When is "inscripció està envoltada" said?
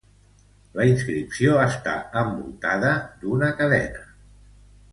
0.91-2.95